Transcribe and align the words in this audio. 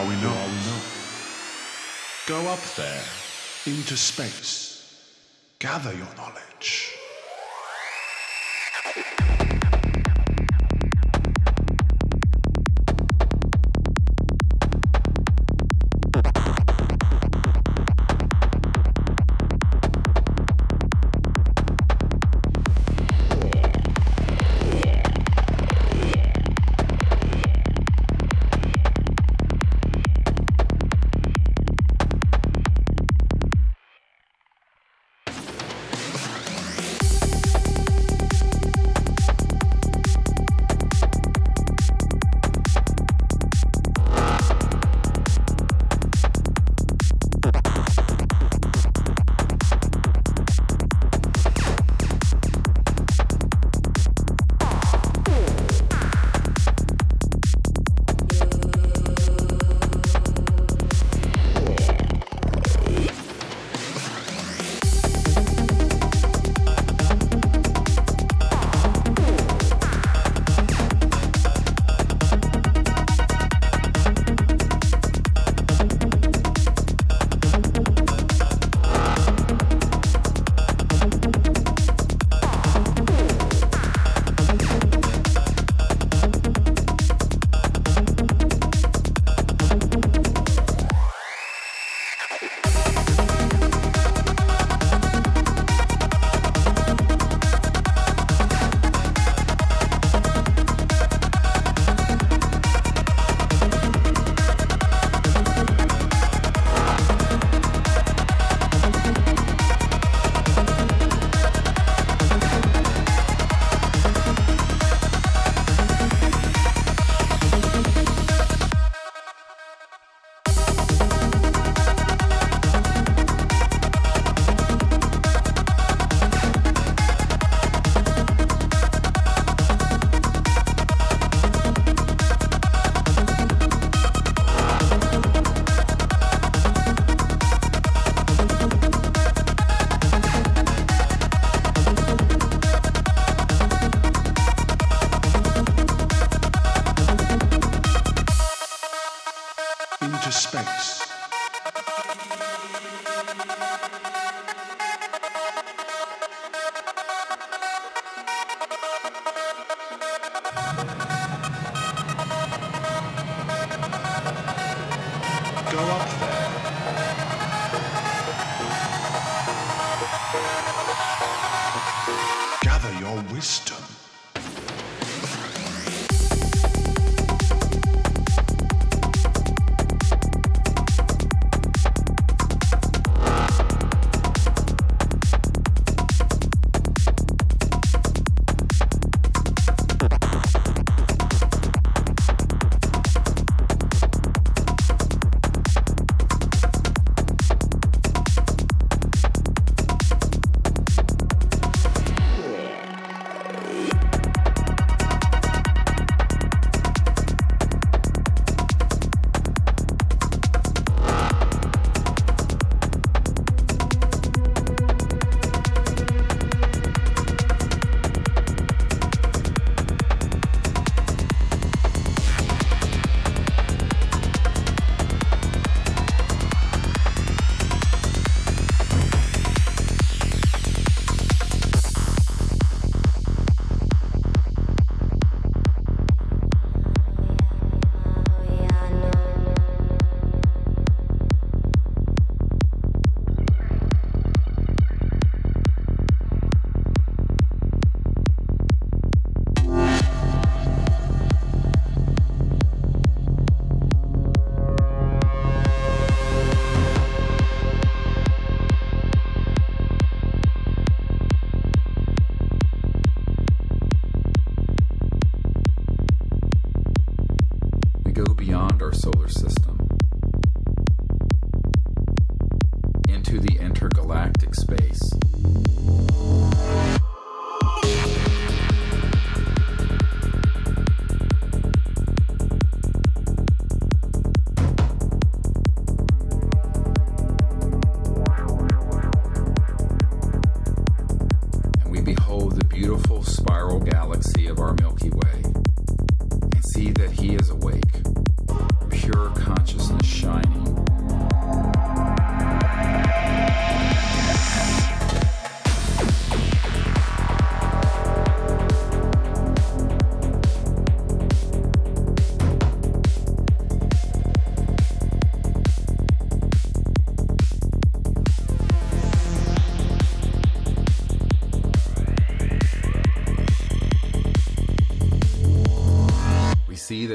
are 0.00 0.08
we 0.08 0.14
not? 0.16 0.48
Go 2.26 2.48
up 2.48 2.64
there, 2.76 3.04
into 3.66 3.96
space. 3.96 4.39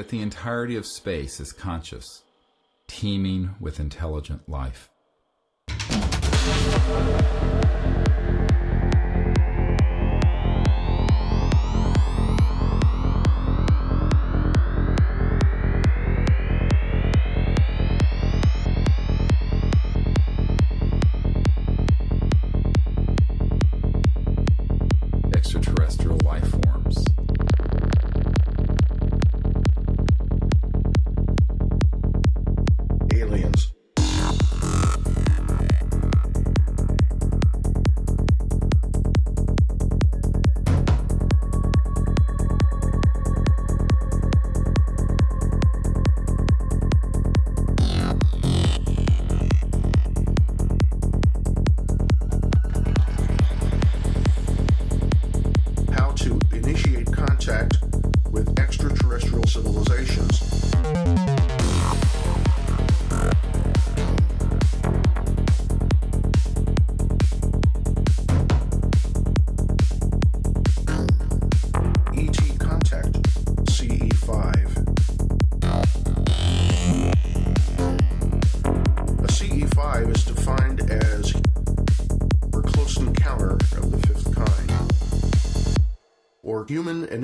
That 0.06 0.12
the 0.12 0.22
entirety 0.22 0.76
of 0.76 0.86
space 0.86 1.39
is 1.39 1.51
conscious, 1.51 2.22
teeming 2.86 3.56
with 3.60 3.80
intelligent 3.80 4.47
life. 4.47 4.88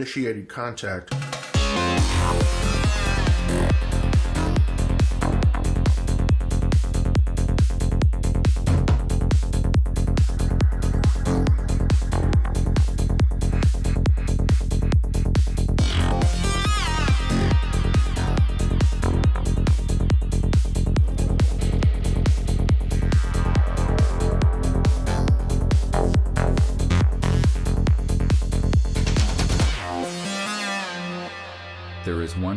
Initiated 0.01 0.49
contact. 0.49 1.13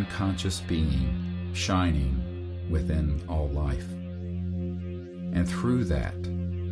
There 0.05 0.13
is 0.13 0.19
one 0.19 0.29
conscious 0.29 0.61
being 0.61 1.55
shining 1.55 2.69
within 2.71 3.23
all 3.29 3.49
life. 3.49 3.91
And 3.91 5.49
through 5.49 5.85
that, 5.85 6.15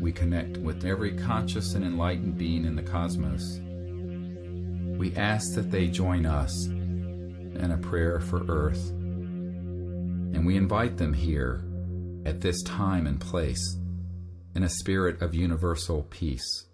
we 0.01 0.13
connect 0.13 0.59
with 0.59 0.85
every 0.85 1.13
conscious 1.13 1.75
and 1.75 1.85
enlightened 1.85 2.37
being 2.37 2.65
in 2.65 2.77
the 2.77 2.83
cosmos. 2.83 3.61
We 4.99 5.15
ask 5.17 5.55
that 5.55 5.71
they 5.71 5.89
join 5.89 6.27
us 6.27 6.67
in 6.67 7.71
a 7.73 7.79
prayer 7.79 8.21
for 8.21 8.45
Earth. 8.49 8.91
And 8.91 10.45
we 10.47 10.57
invite 10.57 10.99
them 10.99 11.15
here 11.15 11.65
at 12.27 12.41
this 12.41 12.63
time 12.63 13.07
and 13.07 13.21
place 13.21 13.79
in 14.55 14.63
a 14.63 14.69
spirit 14.69 15.23
of 15.23 15.35
universal 15.35 16.03
peace. 16.11 16.67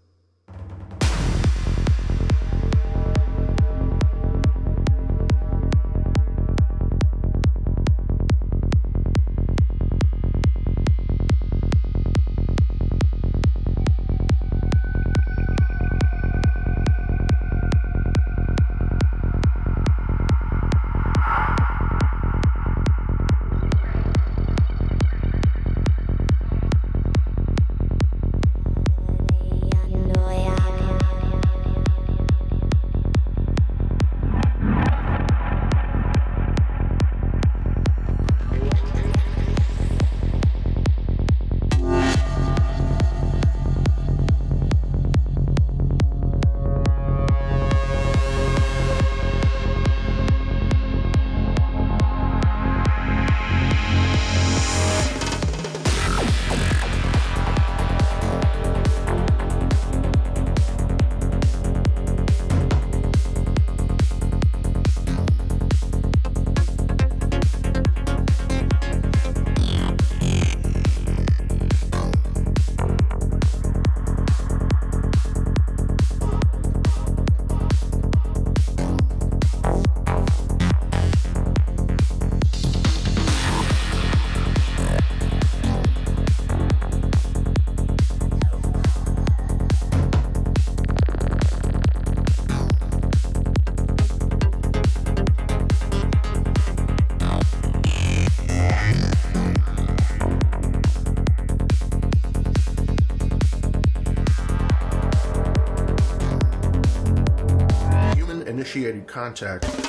Contact. 109.09 109.88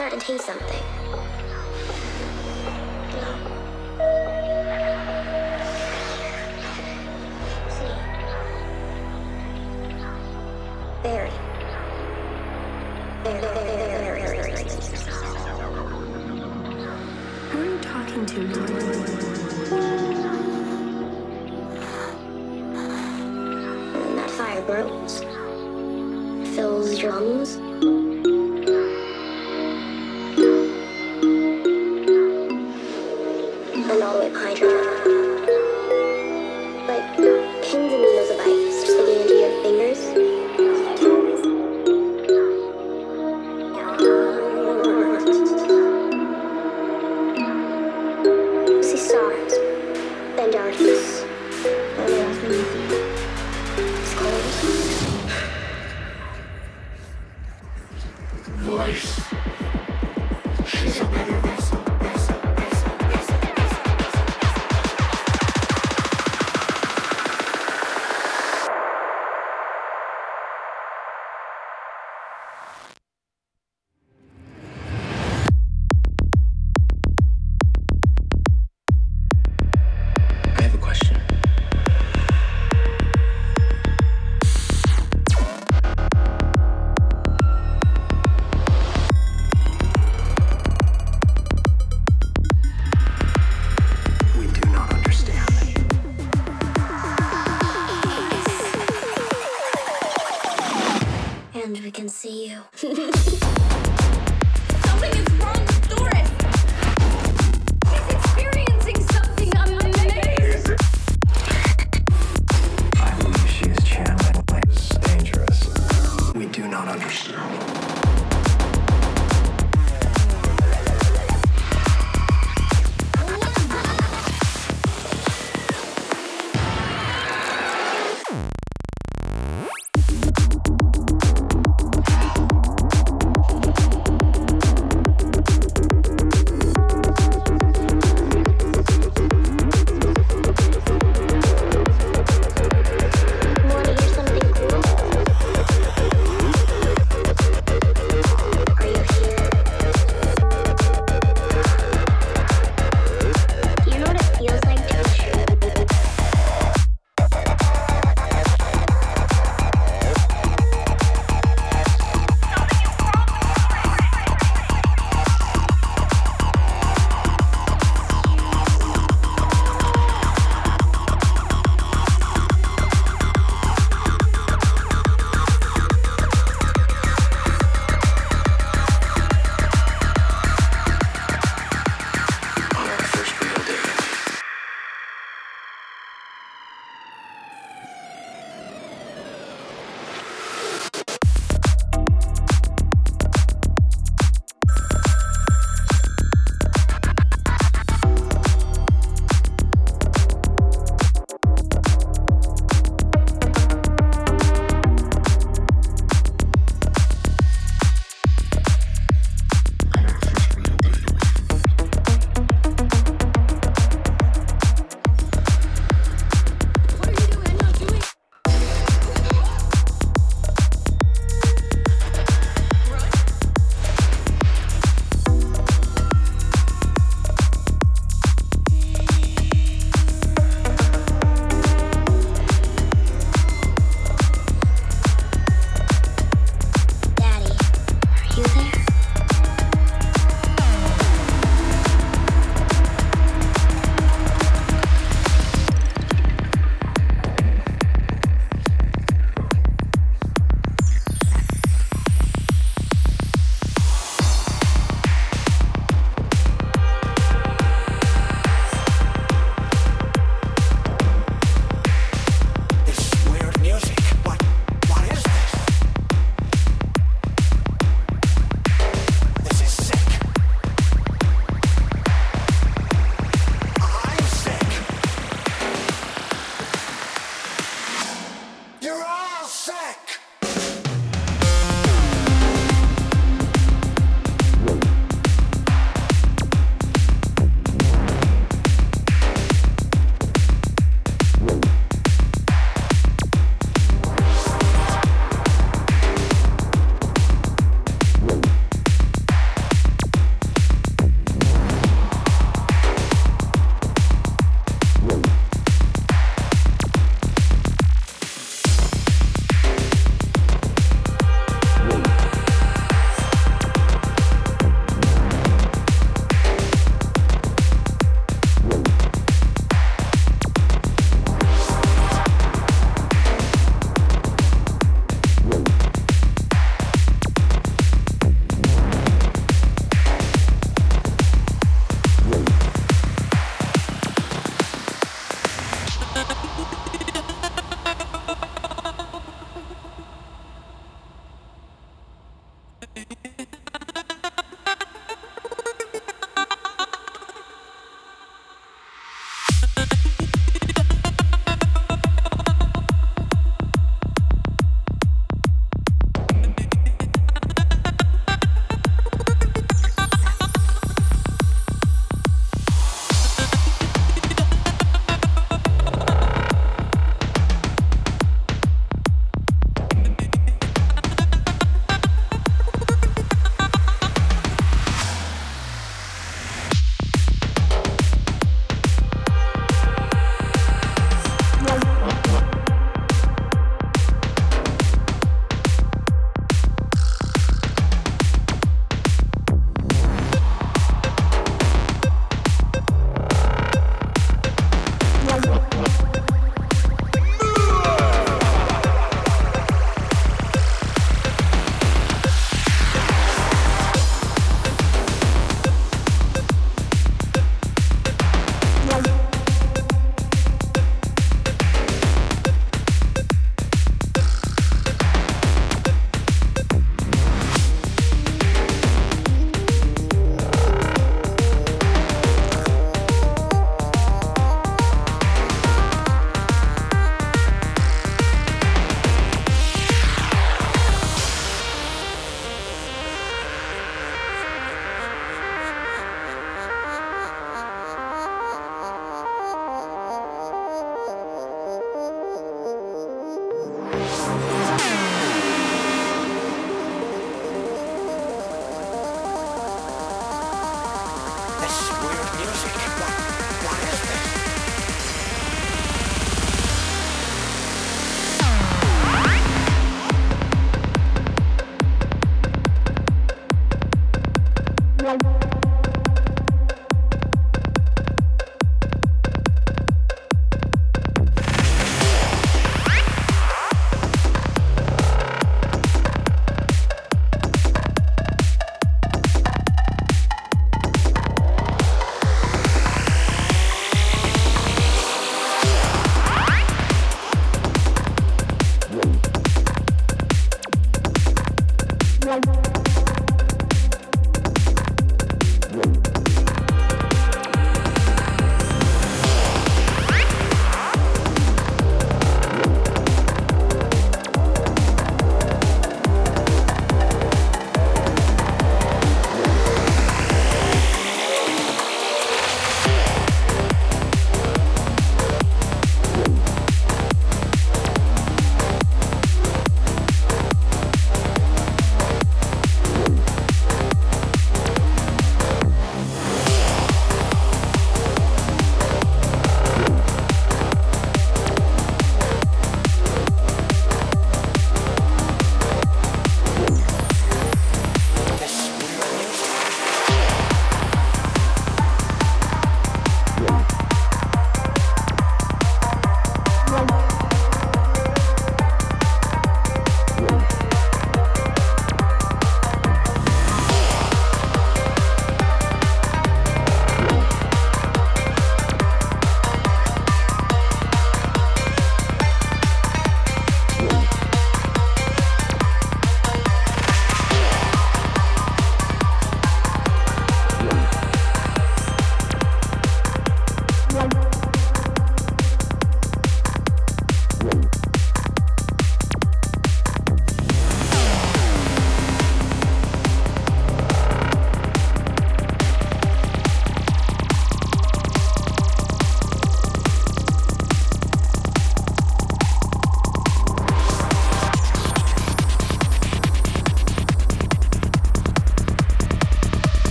Start 0.00 0.18
to 0.18 0.18
taste 0.18 0.46
something. 0.46 1.09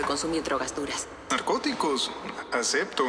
y 0.00 0.04
consumir 0.04 0.42
drogas 0.42 0.74
duras. 0.74 1.06
Narcóticos, 1.30 2.10
acepto. 2.52 3.04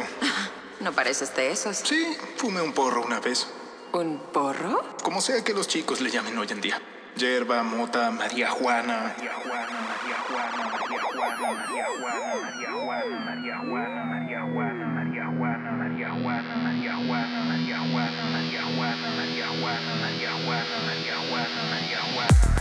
no 0.80 0.92
pareces 0.92 1.34
de 1.34 1.50
esos. 1.50 1.76
Sí, 1.78 2.16
fumé 2.36 2.60
un 2.60 2.72
porro 2.72 3.02
una 3.02 3.20
vez. 3.20 3.46
¿Un 3.92 4.18
porro? 4.32 4.82
Como 5.02 5.20
sea 5.20 5.42
que 5.42 5.54
los 5.54 5.66
chicos 5.66 6.00
le 6.00 6.10
llamen 6.10 6.36
hoy 6.36 6.48
en 6.50 6.60
día. 6.60 6.80
Yerba, 7.16 7.62
mota, 7.62 8.10
María 8.10 8.50
Juana. 8.50 9.14
María 9.16 9.32
Juana, 9.32 9.80
María 9.80 10.16
Juana, 10.28 10.68
María 10.68 11.18
Juana, 11.18 11.64
María 13.24 13.58
Juana, 13.58 14.04
María 14.04 14.38
Juana, 14.38 14.94
María 14.94 15.24
Juana, 15.24 15.24
María 15.24 15.24
Juana, 15.28 15.74
María 15.78 16.10
Juana, 16.10 16.54
María 16.64 16.88
Juana, 16.88 17.44
María 17.50 17.78
Juana, 17.80 18.30
María 18.30 18.62
Juana, 18.62 18.68
María 18.68 18.68
Juana, 18.68 19.14
María 19.16 19.48
Juana, 19.48 19.94
María 20.00 20.32
Juana, 20.32 20.76
María 20.86 21.16
Juana, 21.28 21.62
María 21.70 22.00
Juana. 22.14 22.57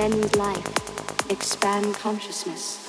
Extend 0.00 0.36
life. 0.36 1.30
Expand 1.30 1.94
consciousness. 1.96 2.88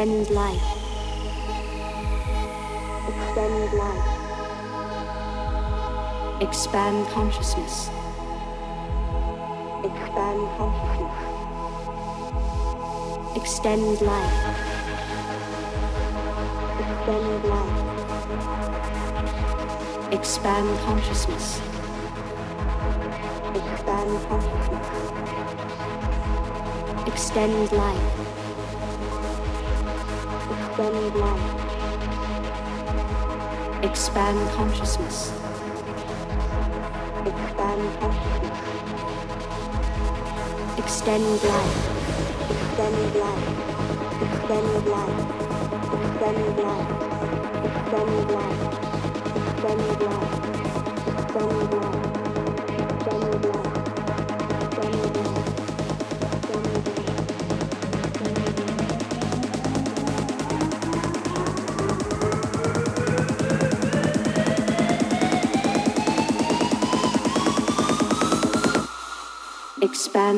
Extend 0.00 0.30
life. 0.30 0.68
Extend 3.06 3.72
life. 3.74 4.08
Expand 6.40 7.06
consciousness. 7.08 7.90
Expand 9.84 10.40
consciousness. 10.56 11.16
Extend 13.36 14.00
life. 14.00 14.40
Extend 16.80 17.44
life. 17.44 17.84
Expand 20.14 20.78
consciousness. 20.86 21.60
Expand 23.54 24.10
consciousness. 24.30 24.88
Extend 27.06 27.72
life. 27.72 28.19
Expand 33.90 34.38
consciousness. 34.52 35.32
Expand 37.26 37.82
consciousness. 38.00 38.58
Extend 40.78 41.24
life. 41.42 41.78
Extend 42.50 43.14
life. 43.16 43.48
Extend 44.22 44.86
life. 44.86 45.20
Extend 45.96 46.56
life. 46.62 46.90
Extend 47.66 48.12
life. 48.30 48.62
Extend 49.36 50.02
life. 50.02 50.34
Extend 51.08 51.72
life. 51.74 51.99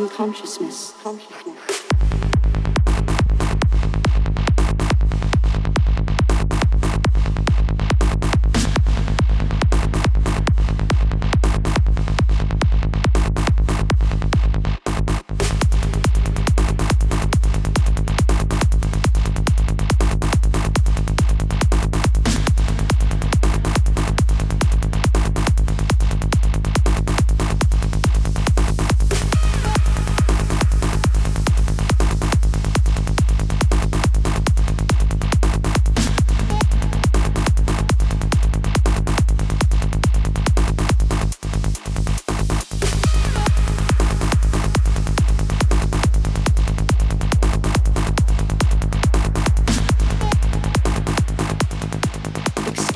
Consciousness. 0.08 0.94
Consciousness. 1.02 1.21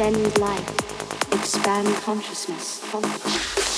Extend 0.07 0.39
life. 0.39 1.33
Expand 1.33 1.89
consciousness. 2.05 3.76